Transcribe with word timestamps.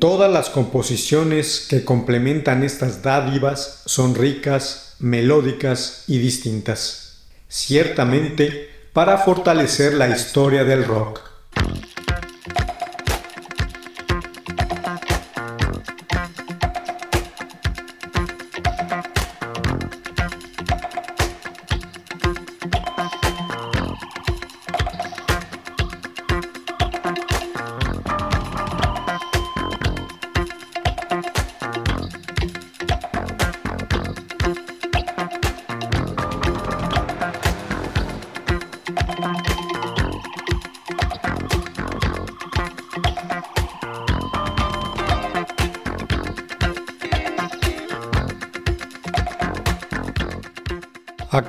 Todas 0.00 0.32
las 0.32 0.48
composiciones 0.48 1.66
que 1.68 1.84
complementan 1.84 2.64
estas 2.64 3.02
dádivas 3.02 3.82
son 3.84 4.14
ricas, 4.14 4.96
melódicas 4.98 6.04
y 6.06 6.16
distintas, 6.16 7.18
ciertamente 7.48 8.70
para 8.94 9.18
fortalecer 9.18 9.92
la 9.92 10.08
historia 10.08 10.64
del 10.64 10.86
rock. 10.86 11.29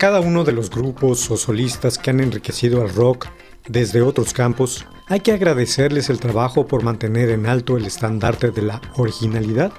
Cada 0.02 0.20
uno 0.20 0.44
de 0.44 0.52
los 0.52 0.72
grupos 0.72 1.30
o 1.30 1.38
solistas 1.38 2.00
que 2.00 2.10
han 2.10 2.22
enriquecido 2.22 2.82
al 2.82 2.90
rock 2.90 3.28
desde 3.68 4.02
otros 4.02 4.34
campos, 4.34 4.88
hay 5.06 5.20
que 5.20 5.32
agradecerles 5.32 6.10
el 6.10 6.20
trabajo 6.20 6.66
por 6.66 6.82
mantener 6.82 7.30
en 7.30 7.46
alto 7.46 7.78
el 7.78 7.86
estandarte 7.86 8.50
de 8.50 8.64
la 8.64 8.82
originalidad 8.96 9.72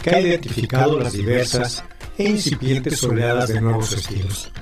que 0.00 0.10
ha 0.10 0.20
identificado 0.20 1.00
las 1.00 1.14
diversas 1.14 1.82
e 2.16 2.28
incipientes 2.28 3.02
oleadas 3.02 3.48
de 3.48 3.60
nuevos 3.60 3.92
estilos. 3.92 4.52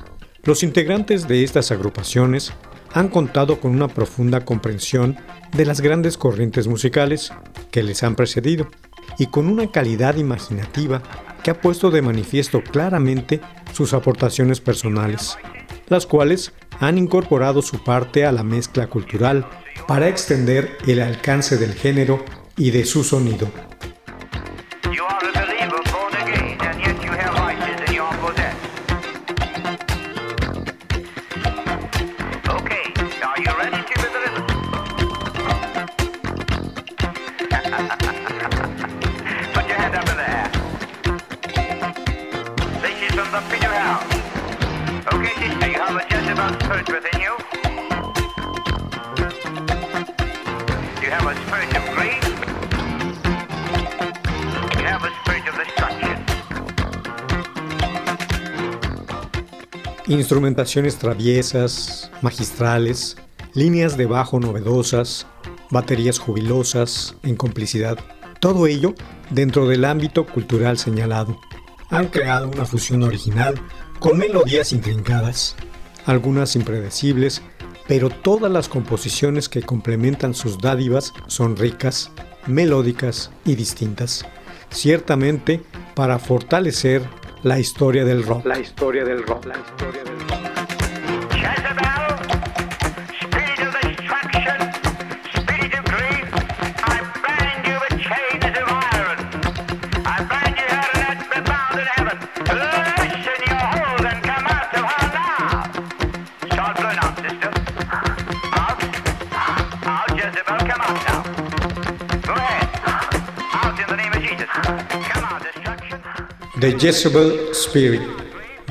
Los 0.43 0.63
integrantes 0.63 1.29
de 1.29 1.45
estas 1.45 1.71
agrupaciones 1.71 2.55
han 2.95 3.09
contado 3.09 3.61
con 3.61 3.73
una 3.73 3.89
profunda 3.89 4.47
comprensión 4.47 5.19
de 5.53 5.67
las 5.67 5.83
grandes 5.83 6.17
corrientes 6.17 6.67
musicales 6.67 7.31
que 7.71 7.83
les 7.83 8.03
han 8.03 8.15
precedido 8.17 8.71
y 9.19 9.27
con 9.27 9.49
una 9.49 9.71
calidad 9.71 10.17
imaginativa 10.17 11.03
que 11.43 11.51
ha 11.51 11.61
puesto 11.61 11.91
de 11.91 12.01
manifiesto 12.01 12.63
claramente 12.65 13.43
sus 13.75 13.93
aportaciones 13.93 14.61
personales, 14.61 15.37
las 15.89 16.07
cuales 16.07 16.53
han 16.81 16.97
incorporado 16.97 17.61
su 17.61 17.83
parte 17.83 18.25
a 18.25 18.33
la 18.33 18.43
mezcla 18.43 18.87
cultural 18.87 19.47
para 19.87 20.09
extender 20.09 20.79
el 20.87 21.01
alcance 21.01 21.57
del 21.57 21.75
género 21.75 22.25
y 22.57 22.71
de 22.71 22.85
su 22.85 23.05
sonido. 23.05 23.51
Instrumentaciones 60.07 60.97
traviesas, 60.97 62.11
magistrales, 62.21 63.17
líneas 63.55 63.97
de 63.97 64.07
bajo 64.07 64.39
novedosas, 64.39 65.27
baterías 65.71 66.19
jubilosas, 66.19 67.17
en 67.23 67.37
complicidad, 67.37 67.99
todo 68.39 68.67
ello 68.67 68.95
dentro 69.31 69.67
del 69.67 69.85
ámbito 69.85 70.27
cultural 70.27 70.77
señalado. 70.77 71.41
Han 71.89 72.09
creado 72.09 72.49
una 72.49 72.67
fusión 72.67 73.03
original 73.03 73.55
con 73.99 74.19
melodías 74.19 74.73
intrincadas, 74.73 75.57
algunas 76.07 76.57
impredecibles, 76.57 77.43
pero 77.87 78.11
todas 78.11 78.51
las 78.51 78.69
composiciones 78.69 79.49
que 79.49 79.63
complementan 79.63 80.35
sus 80.35 80.59
dádivas 80.59 81.13
son 81.27 81.57
ricas, 81.57 82.11
melódicas 82.47 83.31
y 83.45 83.55
distintas, 83.55 84.25
ciertamente 84.71 85.63
para 85.95 86.19
fortalecer 86.19 87.03
la 87.43 87.59
historia 87.59 88.05
del 88.05 88.25
rock. 88.25 88.47
La 88.47 88.59
historia 88.59 89.05
del 89.05 89.23
rock. 89.23 89.47
La 89.47 89.59
historia 89.59 90.03
del 90.03 90.29
rock. 90.29 90.54
The 116.65 116.79
Jezebel 116.79 117.51
Spirit, 117.53 118.01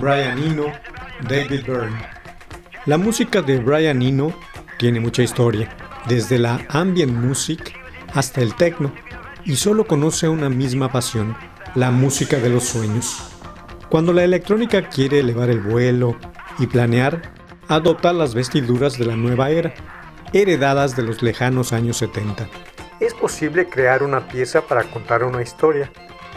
Brian 0.01 0.39
Eno, 0.39 0.65
David 1.29 1.63
Byrne. 1.67 1.95
La 2.87 2.97
música 2.97 3.39
de 3.43 3.59
Brian 3.59 4.01
Eno 4.01 4.33
tiene 4.79 4.99
mucha 4.99 5.21
historia, 5.21 5.69
desde 6.07 6.39
la 6.39 6.65
ambient 6.69 7.11
music 7.11 7.79
hasta 8.15 8.41
el 8.41 8.55
techno, 8.55 8.91
y 9.45 9.57
solo 9.57 9.85
conoce 9.85 10.27
una 10.27 10.49
misma 10.49 10.91
pasión, 10.91 11.37
la 11.75 11.91
música 11.91 12.37
de 12.37 12.49
los 12.49 12.63
sueños. 12.63 13.31
Cuando 13.91 14.11
la 14.11 14.23
electrónica 14.23 14.89
quiere 14.89 15.19
elevar 15.19 15.51
el 15.51 15.59
vuelo 15.59 16.17
y 16.57 16.65
planear, 16.65 17.21
adopta 17.67 18.11
las 18.11 18.33
vestiduras 18.33 18.97
de 18.97 19.05
la 19.05 19.15
nueva 19.15 19.51
era, 19.51 19.71
heredadas 20.33 20.95
de 20.95 21.03
los 21.03 21.21
lejanos 21.21 21.73
años 21.73 21.97
70. 21.97 22.47
Es 22.99 23.13
posible 23.13 23.69
crear 23.69 24.01
una 24.01 24.27
pieza 24.27 24.61
para 24.61 24.83
contar 24.85 25.23
una 25.23 25.43
historia, 25.43 25.91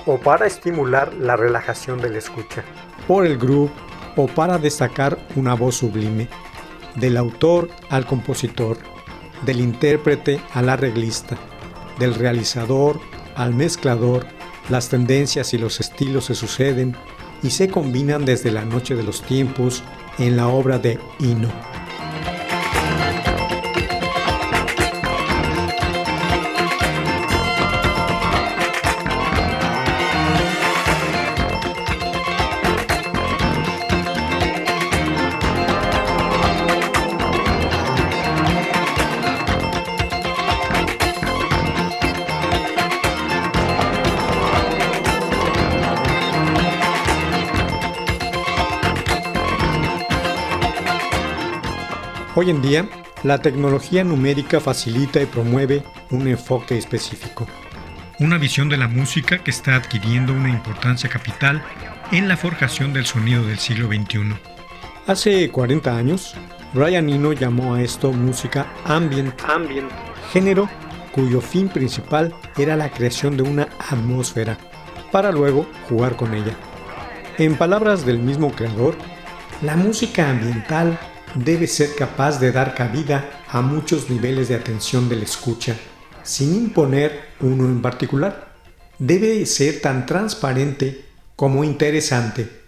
o 0.07 0.19
para 0.19 0.47
estimular 0.47 1.13
la 1.15 1.37
relajación 1.37 2.01
del 2.01 2.17
escucha, 2.17 2.65
por 3.07 3.27
el 3.27 3.37
groove 3.37 3.71
o 4.17 4.27
para 4.27 4.59
destacar 4.59 5.19
una 5.35 5.55
voz 5.55 5.77
sublime, 5.77 6.29
del 6.95 7.17
autor 7.17 7.69
al 7.91 8.07
compositor, 8.07 8.79
del 9.45 9.61
intérprete 9.61 10.41
al 10.55 10.71
arreglista, 10.71 11.37
del 11.99 12.15
realizador 12.15 12.99
al 13.37 13.55
mezclador, 13.55 14.27
las 14.69 14.89
tendencias 14.89 15.55
y 15.55 15.59
los 15.59 15.79
estilos 15.79 16.25
se 16.25 16.35
suceden 16.35 16.97
y 17.43 17.51
se 17.51 17.69
combinan 17.69 18.25
desde 18.25 18.51
la 18.51 18.65
noche 18.65 18.97
de 18.97 19.03
los 19.03 19.23
tiempos 19.23 19.85
en 20.19 20.37
la 20.37 20.49
obra 20.49 20.79
de 20.79 20.99
Ino. 21.21 21.76
Hoy 52.47 52.51
en 52.53 52.63
día, 52.63 52.89
la 53.25 53.43
tecnología 53.43 54.05
numérica 54.05 54.61
facilita 54.61 55.21
y 55.21 55.27
promueve 55.27 55.83
un 56.11 56.29
enfoque 56.29 56.79
específico. 56.79 57.45
Una 58.21 58.39
visión 58.39 58.69
de 58.69 58.77
la 58.77 58.87
música 58.87 59.39
que 59.39 59.51
está 59.51 59.75
adquiriendo 59.75 60.33
una 60.33 60.51
importancia 60.51 61.11
capital 61.11 61.61
en 62.13 62.29
la 62.29 62.37
forjación 62.37 62.93
del 62.93 63.05
sonido 63.05 63.45
del 63.45 63.59
siglo 63.59 63.89
XXI. 63.89 64.37
Hace 65.09 65.51
40 65.51 65.97
años, 65.97 66.37
Brian 66.73 67.11
Eno 67.11 67.33
llamó 67.33 67.75
a 67.75 67.83
esto 67.83 68.13
música 68.13 68.69
ambient, 68.85 69.35
ambient, 69.49 69.91
género 70.33 70.71
cuyo 71.11 71.41
fin 71.41 71.69
principal 71.69 72.33
era 72.57 72.77
la 72.77 72.91
creación 72.91 73.37
de 73.37 73.43
una 73.43 73.67
atmósfera, 73.91 74.57
para 75.11 75.33
luego 75.33 75.67
jugar 75.89 76.15
con 76.15 76.33
ella. 76.33 76.55
En 77.39 77.57
palabras 77.57 78.07
del 78.07 78.21
mismo 78.21 78.53
creador, 78.53 78.95
la 79.63 79.75
música 79.75 80.31
ambiental 80.31 80.97
debe 81.37 81.67
ser 81.67 81.95
capaz 81.95 82.41
de 82.41 82.51
dar 82.51 82.75
cabida 82.75 83.45
a 83.49 83.61
muchos 83.61 84.09
niveles 84.09 84.49
de 84.49 84.55
atención 84.55 85.09
del 85.09 85.23
escucha, 85.23 85.77
sin 86.23 86.55
imponer 86.55 87.31
uno 87.41 87.65
en 87.65 87.83
particular. 87.83 88.55
Debe 88.99 89.45
ser 89.45 89.81
tan 89.81 90.07
transparente 90.07 91.05
como 91.37 91.65
interesante 91.65 92.66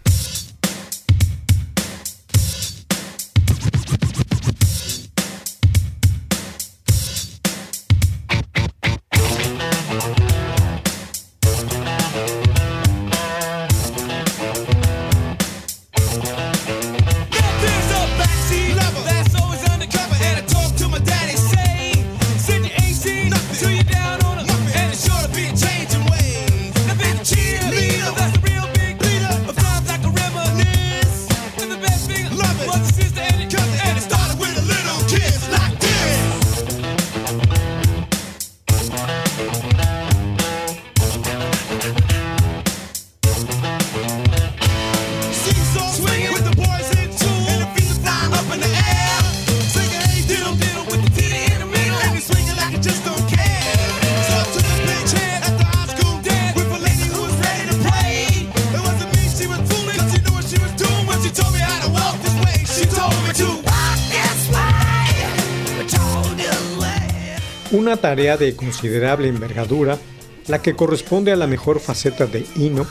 Una 67.99 68.11
tarea 68.11 68.37
de 68.37 68.55
considerable 68.55 69.27
envergadura, 69.27 69.99
la 70.47 70.63
que 70.63 70.77
corresponde 70.77 71.33
a 71.33 71.37
la 71.37 71.49
mejor 71.49 71.81
faceta 71.81 72.27
de 72.27 72.47
Eno, 72.55 72.87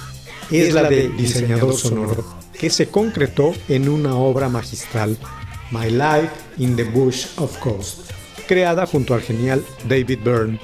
es, 0.52 0.74
la 0.74 0.84
de 0.84 1.08
diseñador 1.08 1.76
sonoro, 1.76 2.26
que 2.52 2.70
se 2.70 2.90
concretó 2.90 3.54
en 3.70 3.88
una 3.88 4.16
obra 4.18 4.50
magistral, 4.50 5.18
My 5.72 5.90
Life 5.90 6.32
in 6.58 6.76
the 6.76 6.84
Bush 6.84 7.28
of 7.38 7.58
Coast, 7.60 8.12
creada 8.50 8.86
junto 8.86 9.14
al 9.14 9.22
genial 9.22 9.64
David 9.88 10.20
Byrne, 10.26 10.60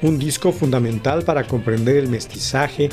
un 0.00 0.18
disco 0.18 0.52
fundamental 0.52 1.22
para 1.22 1.46
comprender 1.46 1.96
el 1.96 2.08
mestizaje 2.08 2.88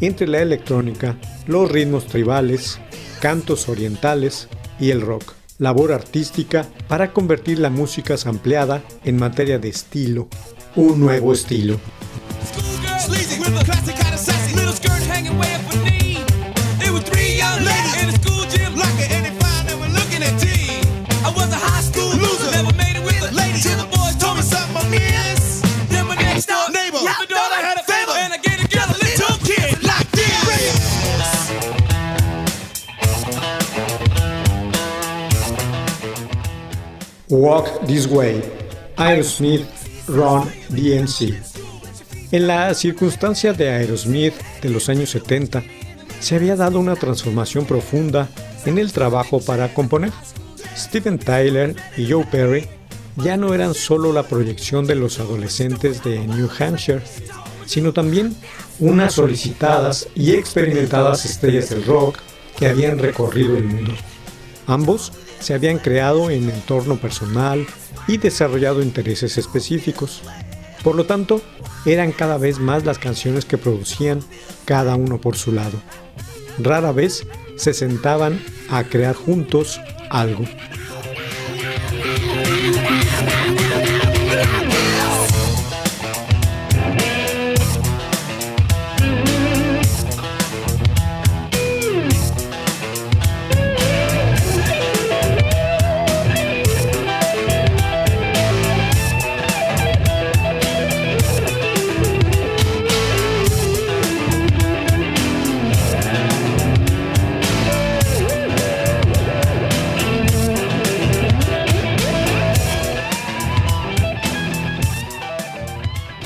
entre 0.00 0.28
la 0.28 0.40
electrónica, 0.40 1.18
los 1.48 1.68
ritmos 1.68 2.06
tribales, 2.06 2.78
cantos 3.20 3.68
orientales 3.68 4.46
y 4.78 4.92
el 4.92 5.00
rock 5.00 5.34
labor 5.58 5.92
artística 5.92 6.66
para 6.88 7.12
convertir 7.12 7.58
la 7.58 7.70
música 7.70 8.16
sampleada 8.16 8.82
en 9.04 9.16
materia 9.16 9.58
de 9.58 9.68
estilo, 9.68 10.28
un 10.76 11.00
nuevo 11.00 11.32
estilo. 11.32 11.78
This 37.86 38.06
Way, 38.06 38.42
Aerosmith, 38.96 39.66
Ron. 40.08 40.50
En 42.30 42.46
la 42.46 42.74
circunstancia 42.74 43.52
de 43.52 43.68
Aerosmith 43.70 44.34
de 44.62 44.70
los 44.70 44.88
años 44.88 45.10
70, 45.10 45.62
se 46.20 46.34
había 46.34 46.56
dado 46.56 46.78
una 46.78 46.96
transformación 46.96 47.66
profunda 47.66 48.28
en 48.64 48.78
el 48.78 48.92
trabajo 48.92 49.40
para 49.40 49.72
componer. 49.72 50.10
Steven 50.76 51.18
Tyler 51.18 51.76
y 51.96 52.10
Joe 52.10 52.24
Perry 52.24 52.66
ya 53.16 53.36
no 53.36 53.54
eran 53.54 53.74
solo 53.74 54.12
la 54.12 54.24
proyección 54.24 54.86
de 54.86 54.96
los 54.96 55.20
adolescentes 55.20 56.02
de 56.02 56.26
New 56.26 56.48
Hampshire, 56.58 57.02
sino 57.66 57.92
también 57.92 58.34
unas 58.80 59.14
solicitadas 59.14 60.08
y 60.14 60.32
experimentadas 60.32 61.24
estrellas 61.24 61.70
del 61.70 61.84
rock 61.84 62.18
que 62.58 62.66
habían 62.66 62.98
recorrido 62.98 63.56
el 63.56 63.64
mundo. 63.64 63.92
Ambos 64.66 65.12
se 65.44 65.52
habían 65.52 65.78
creado 65.78 66.30
en 66.30 66.48
entorno 66.48 66.96
personal 66.96 67.66
y 68.08 68.16
desarrollado 68.16 68.82
intereses 68.82 69.36
específicos. 69.36 70.22
Por 70.82 70.96
lo 70.96 71.04
tanto, 71.04 71.42
eran 71.84 72.12
cada 72.12 72.38
vez 72.38 72.58
más 72.58 72.86
las 72.86 72.98
canciones 72.98 73.44
que 73.44 73.58
producían 73.58 74.20
cada 74.64 74.96
uno 74.96 75.20
por 75.20 75.36
su 75.36 75.52
lado. 75.52 75.78
Rara 76.58 76.92
vez 76.92 77.26
se 77.56 77.74
sentaban 77.74 78.42
a 78.70 78.84
crear 78.84 79.14
juntos 79.14 79.80
algo. 80.08 80.44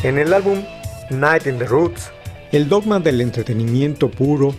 En 0.09 0.17
el 0.17 0.33
álbum 0.33 0.62
Night 1.11 1.47
in 1.47 1.59
the 1.59 1.67
Roots, 1.67 2.11
el 2.50 2.67
dogma 2.67 2.99
del 2.99 3.21
entretenimiento 3.21 4.11
puro 4.11 4.55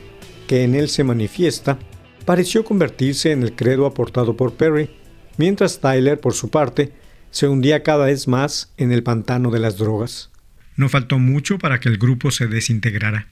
que 0.46 0.63
en 0.63 0.75
él 0.75 0.89
se 0.89 1.03
manifiesta 1.03 1.79
pareció 2.24 2.63
convertirse 2.63 3.32
en 3.32 3.41
el 3.41 3.56
credo 3.56 3.88
aportado 3.88 4.38
por 4.38 4.53
Perry, 4.53 4.91
mientras 5.38 5.79
Tyler, 5.79 6.20
por 6.20 6.36
su 6.36 6.51
parte, 6.51 6.94
se 7.32 7.48
hundía 7.48 7.82
cada 7.82 8.06
vez 8.06 8.27
más 8.27 8.72
en 8.77 8.91
el 8.91 9.01
pantano 9.01 9.50
de 9.50 9.58
las 9.58 9.77
drogas. 9.77 10.29
No 10.75 10.88
faltó 10.88 11.18
mucho 11.18 11.58
para 11.58 11.79
que 11.79 11.89
el 11.89 11.98
grupo 11.98 12.29
se 12.29 12.46
desintegrara. 12.46 13.27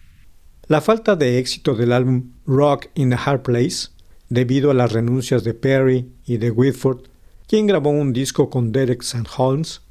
La 0.65 0.81
falta 0.81 1.15
de 1.15 1.37
éxito 1.37 1.75
del 1.75 1.91
álbum 1.91 2.31
Rock 2.47 2.87
in 2.95 3.11
the 3.11 3.17
Hard 3.23 3.43
Place, 3.43 3.89
debido 4.29 4.71
a 4.71 4.73
las 4.73 4.91
renuncias 4.91 5.43
de 5.43 5.53
Perry 5.53 6.09
y 6.25 6.37
de 6.37 6.49
Whitford, 6.49 7.09
quien 7.47 7.67
grabó 7.67 7.91
un 7.91 8.11
disco 8.11 8.49
con 8.49 8.71
Derek 8.71 9.03
St. 9.03 9.29
Holmes, 9.37 9.81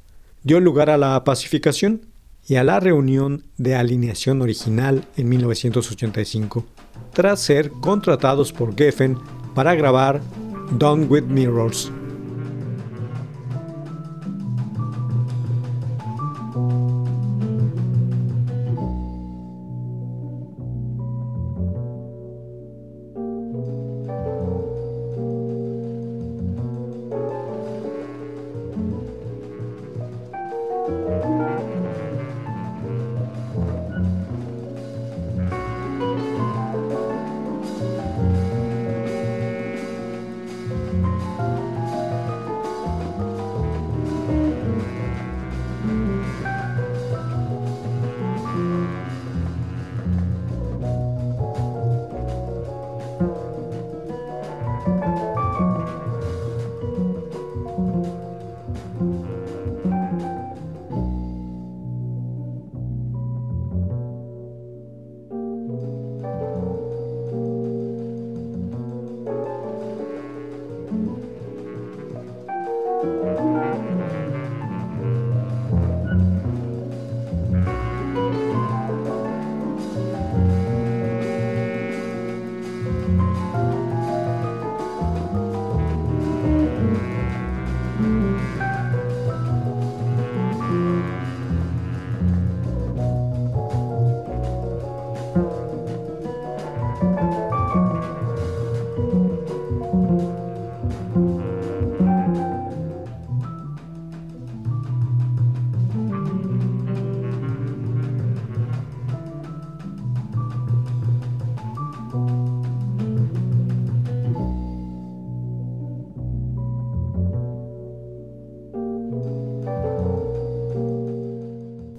dio 0.43 0.59
lugar 0.59 0.89
a 0.89 0.97
la 0.97 1.23
pacificación 1.23 2.01
y 2.47 2.55
a 2.55 2.63
la 2.63 2.79
reunión 2.79 3.43
de 3.57 3.75
alineación 3.75 4.41
original 4.41 5.05
en 5.17 5.29
1985, 5.29 6.65
tras 7.13 7.41
ser 7.41 7.69
contratados 7.71 8.53
por 8.53 8.75
Geffen 8.75 9.17
para 9.53 9.75
grabar 9.75 10.21
Done 10.71 11.05
with 11.05 11.23
Mirrors, 11.23 11.91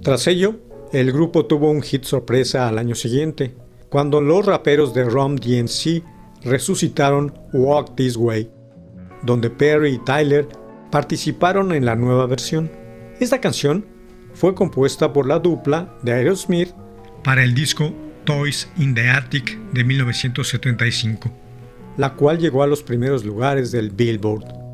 Tras 0.09 0.27
ello, 0.27 0.55
el 0.95 1.13
grupo 1.13 1.45
tuvo 1.45 1.71
un 1.71 1.83
hit 1.83 2.05
sorpresa 2.05 2.67
al 2.67 2.79
año 2.79 2.95
siguiente, 2.95 3.55
cuando 3.91 4.23
los 4.23 4.47
raperos 4.47 4.95
de 4.95 5.05
Rom 5.05 5.37
DNC 5.37 6.03
resucitaron 6.45 7.39
Walk 7.53 7.95
This 7.95 8.17
Way, 8.17 8.51
donde 9.23 9.51
Perry 9.51 9.97
y 9.97 9.99
Tyler 9.99 10.49
participaron 10.91 11.73
en 11.73 11.85
la 11.85 11.95
nueva 11.95 12.25
versión. 12.25 12.73
Esta 13.21 13.39
canción 13.43 13.85
fue 14.33 14.55
compuesta 14.55 15.13
por 15.13 15.27
la 15.27 15.41
dupla 15.41 15.95
de 16.01 16.15
Aerosmith 16.15 16.71
para 17.23 17.45
el 17.45 17.53
disco 17.53 17.93
Toys 18.25 18.67
in 18.79 18.95
the 18.95 19.11
Attic 19.11 19.59
de 19.75 19.85
1975, 19.85 21.31
la 21.99 22.15
cual 22.15 22.39
llegó 22.39 22.63
a 22.63 22.67
los 22.67 22.83
primeros 22.83 23.27
lugares 23.27 23.73
del 23.73 23.91
Billboard. 23.91 24.68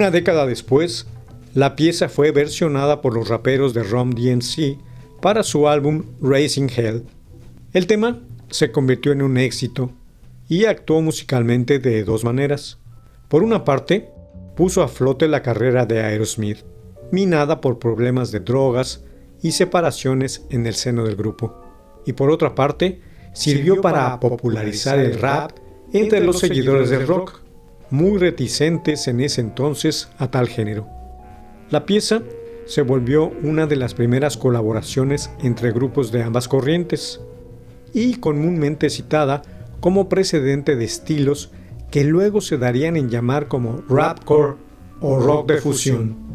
Una 0.00 0.10
década 0.10 0.46
después, 0.46 1.06
la 1.52 1.76
pieza 1.76 2.08
fue 2.08 2.32
versionada 2.32 3.02
por 3.02 3.12
los 3.12 3.28
raperos 3.28 3.74
de 3.74 3.82
Rom 3.82 4.12
DNC 4.12 4.78
para 5.20 5.42
su 5.42 5.68
álbum 5.68 6.04
Racing 6.22 6.68
Hell. 6.74 7.04
El 7.74 7.86
tema 7.86 8.18
se 8.48 8.72
convirtió 8.72 9.12
en 9.12 9.20
un 9.20 9.36
éxito 9.36 9.90
y 10.48 10.64
actuó 10.64 11.02
musicalmente 11.02 11.80
de 11.80 12.02
dos 12.02 12.24
maneras. 12.24 12.78
Por 13.28 13.42
una 13.42 13.62
parte, 13.62 14.08
puso 14.56 14.82
a 14.82 14.88
flote 14.88 15.28
la 15.28 15.42
carrera 15.42 15.84
de 15.84 16.00
Aerosmith, 16.00 16.64
minada 17.12 17.60
por 17.60 17.78
problemas 17.78 18.32
de 18.32 18.40
drogas 18.40 19.04
y 19.42 19.52
separaciones 19.52 20.46
en 20.48 20.66
el 20.66 20.76
seno 20.76 21.04
del 21.04 21.16
grupo. 21.16 21.62
Y 22.06 22.14
por 22.14 22.30
otra 22.30 22.54
parte, 22.54 23.02
sirvió 23.34 23.82
para 23.82 24.18
popularizar 24.18 24.98
el 24.98 25.20
rap 25.20 25.50
entre 25.92 26.24
los 26.24 26.38
seguidores 26.38 26.88
del 26.88 27.06
rock, 27.06 27.39
muy 27.90 28.18
reticentes 28.18 29.08
en 29.08 29.20
ese 29.20 29.40
entonces 29.40 30.08
a 30.18 30.30
tal 30.30 30.48
género. 30.48 30.86
La 31.70 31.86
pieza 31.86 32.22
se 32.66 32.82
volvió 32.82 33.32
una 33.42 33.66
de 33.66 33.76
las 33.76 33.94
primeras 33.94 34.36
colaboraciones 34.36 35.30
entre 35.42 35.72
grupos 35.72 36.12
de 36.12 36.22
ambas 36.22 36.48
corrientes 36.48 37.20
y 37.92 38.14
comúnmente 38.14 38.90
citada 38.90 39.42
como 39.80 40.08
precedente 40.08 40.76
de 40.76 40.84
estilos 40.84 41.50
que 41.90 42.04
luego 42.04 42.40
se 42.40 42.58
darían 42.58 42.96
en 42.96 43.10
llamar 43.10 43.48
como 43.48 43.82
rapcore 43.88 44.54
o 45.00 45.18
rock 45.18 45.48
de 45.48 45.56
fusión. 45.58 46.29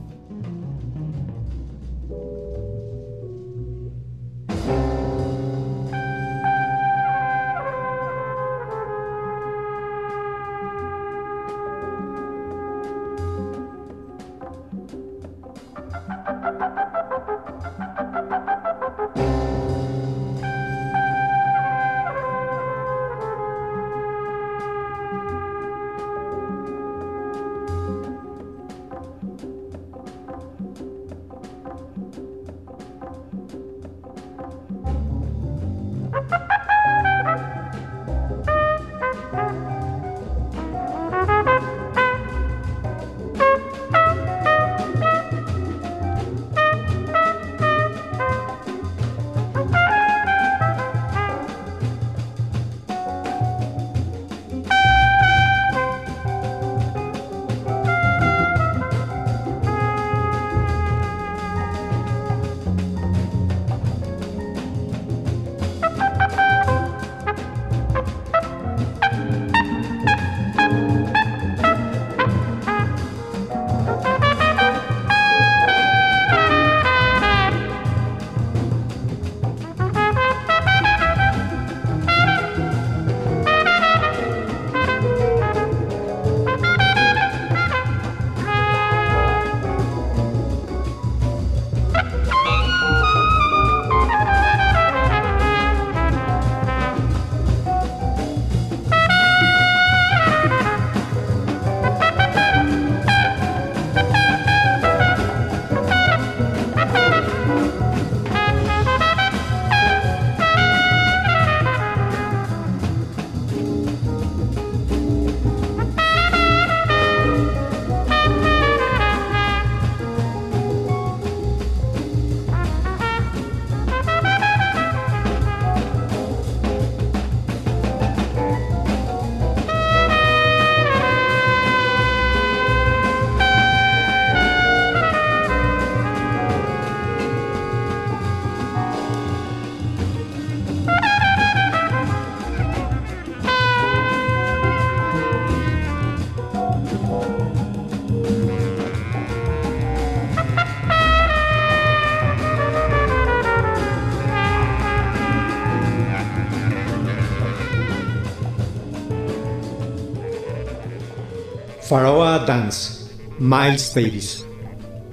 Pharaoh 161.88 162.44
Dance, 162.48 163.12
Miles 163.38 163.94
Davis. 163.94 164.44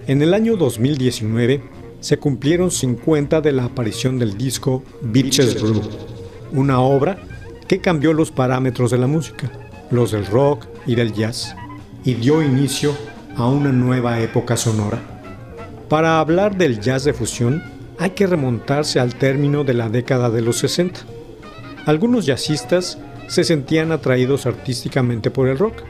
En 0.06 0.22
el 0.22 0.32
año 0.32 0.56
2019 0.56 1.62
se 2.00 2.16
cumplieron 2.16 2.70
50 2.70 3.42
de 3.42 3.52
la 3.52 3.64
aparición 3.64 4.18
del 4.18 4.38
disco 4.38 4.82
Beaches 5.02 5.60
Brew, 5.60 5.82
una 6.50 6.80
obra 6.80 7.18
que 7.68 7.82
cambió 7.82 8.14
los 8.14 8.30
parámetros 8.30 8.90
de 8.90 8.96
la 8.96 9.06
música, 9.06 9.52
los 9.90 10.12
del 10.12 10.24
rock 10.24 10.66
y 10.86 10.94
del 10.94 11.12
jazz, 11.12 11.54
y 12.04 12.14
dio 12.14 12.42
inicio 12.42 12.96
a 13.36 13.46
una 13.46 13.70
nueva 13.70 14.20
época 14.20 14.56
sonora. 14.56 14.98
Para 15.90 16.20
hablar 16.20 16.56
del 16.56 16.80
jazz 16.80 17.04
de 17.04 17.12
fusión, 17.12 17.62
hay 17.98 18.10
que 18.10 18.26
remontarse 18.26 18.98
al 18.98 19.14
término 19.14 19.62
de 19.62 19.74
la 19.74 19.90
década 19.90 20.30
de 20.30 20.40
los 20.40 20.56
60. 20.56 21.00
Algunos 21.84 22.24
jazzistas 22.24 22.98
se 23.28 23.44
sentían 23.44 23.92
atraídos 23.92 24.46
artísticamente 24.46 25.30
por 25.30 25.48
el 25.48 25.58
rock, 25.58 25.82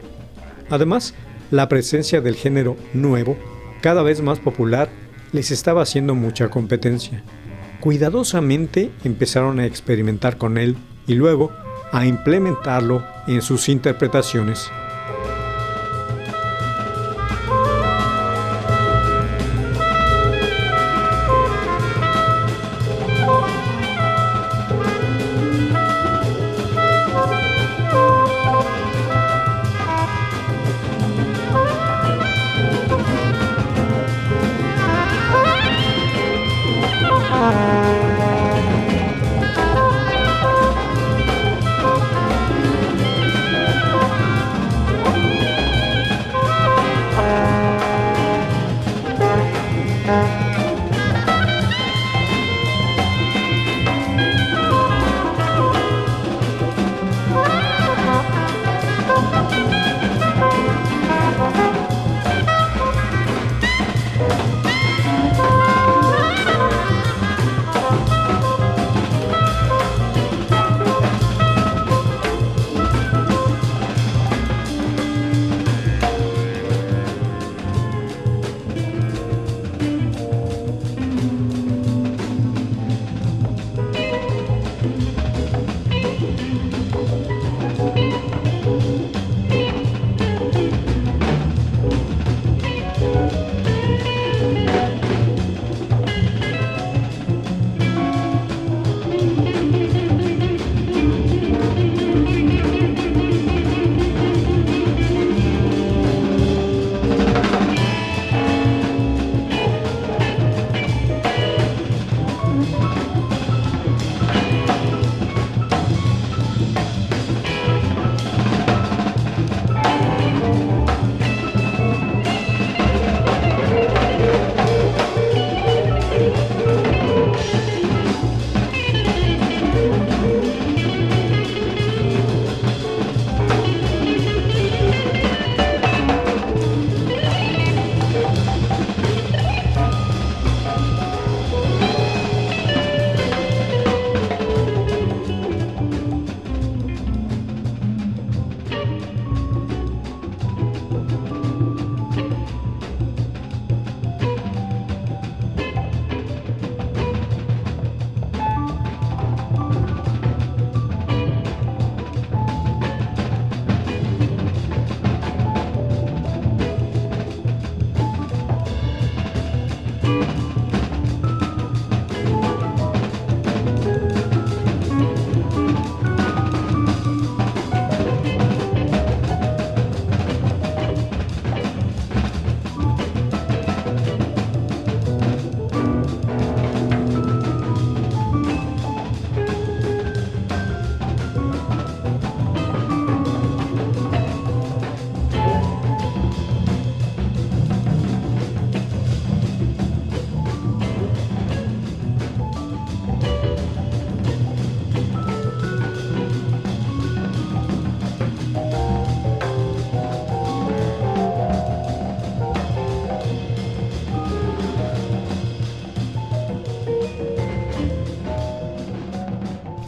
Además, 0.73 1.13
la 1.51 1.69
presencia 1.69 2.23
del 2.23 2.35
género 2.35 2.79
nuevo, 2.95 3.37
cada 3.83 4.03
vez 4.03 4.23
más 4.23 4.39
popular, 4.39 4.89
les 5.31 5.51
estaba 5.51 5.83
haciendo 5.83 6.15
mucha 6.15 6.49
competencia. 6.49 7.23
Cuidadosamente 7.81 8.91
empezaron 9.05 9.61
a 9.61 9.67
experimentar 9.67 10.39
con 10.39 10.57
él 10.57 10.79
y 11.07 11.13
luego 11.13 11.53
a 11.93 12.07
implementarlo 12.07 13.05
en 13.27 13.43
sus 13.43 13.69
interpretaciones. 13.69 14.71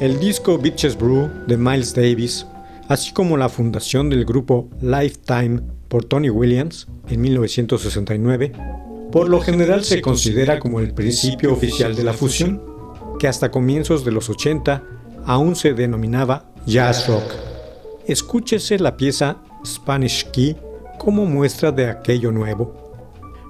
El 0.04 0.20
disco 0.20 0.58
Bitches 0.58 0.98
Brew 0.98 1.30
de 1.46 1.56
Miles 1.56 1.94
Davis, 1.94 2.46
así 2.88 3.14
como 3.14 3.38
la 3.38 3.48
fundación 3.48 4.10
del 4.10 4.26
grupo 4.26 4.68
Lifetime 4.82 5.62
por 5.88 6.04
Tony 6.04 6.28
Williams 6.28 6.88
en 7.08 7.22
1969, 7.22 8.52
por 9.10 9.30
lo 9.30 9.40
general 9.40 9.82
se 9.82 10.02
considera 10.02 10.58
como 10.58 10.80
el 10.80 10.92
principio 10.92 11.54
oficial 11.54 11.96
de 11.96 12.04
la 12.04 12.12
fusión, 12.12 12.60
que 13.18 13.28
hasta 13.28 13.50
comienzos 13.50 14.04
de 14.04 14.12
los 14.12 14.28
80 14.28 14.82
aún 15.24 15.56
se 15.56 15.72
denominaba 15.72 16.52
jazz 16.66 17.08
rock. 17.08 17.32
Escúchese 18.06 18.78
la 18.78 18.98
pieza 18.98 19.38
Spanish 19.64 20.30
Key 20.32 20.54
como 20.98 21.24
muestra 21.24 21.72
de 21.72 21.88
aquello 21.88 22.30
nuevo. 22.30 22.92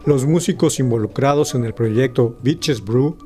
Los 0.06 0.24
músicos 0.24 0.78
involucrados 0.78 1.56
en 1.56 1.64
el 1.64 1.74
proyecto 1.74 2.38
Bitches 2.44 2.80
Brew 2.80 3.16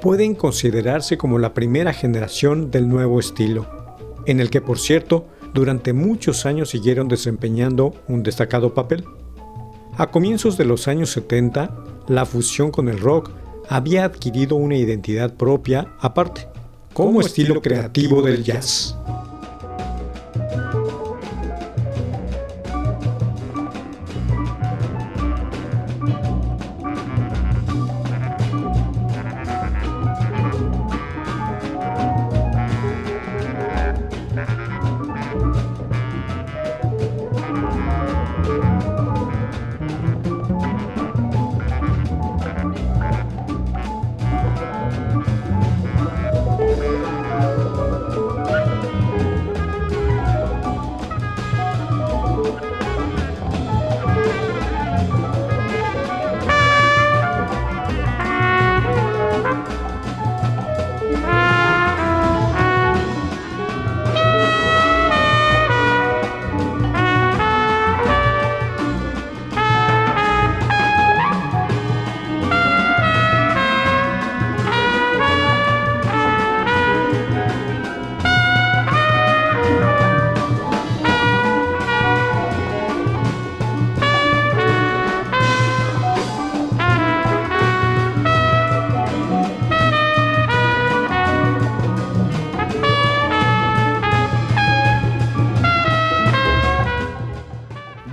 pueden 0.00 0.34
considerarse 0.34 1.18
como 1.18 1.38
la 1.38 1.54
primera 1.54 1.92
generación 1.92 2.70
del 2.70 2.88
nuevo 2.88 3.18
estilo, 3.18 3.66
en 4.26 4.40
el 4.40 4.50
que 4.50 4.60
por 4.60 4.78
cierto 4.78 5.26
durante 5.54 5.92
muchos 5.92 6.46
años 6.46 6.70
siguieron 6.70 7.08
desempeñando 7.08 7.94
un 8.06 8.22
destacado 8.22 8.74
papel. 8.74 9.04
A 9.96 10.08
comienzos 10.08 10.56
de 10.56 10.64
los 10.64 10.86
años 10.86 11.10
70, 11.10 11.74
la 12.08 12.26
fusión 12.26 12.70
con 12.70 12.88
el 12.88 13.00
rock 13.00 13.30
había 13.68 14.04
adquirido 14.04 14.56
una 14.56 14.76
identidad 14.76 15.34
propia 15.34 15.94
aparte, 16.00 16.48
como 16.92 17.20
estilo 17.20 17.60
creativo 17.60 18.22
del 18.22 18.44
jazz. 18.44 18.96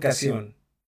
Educación. 0.00 0.49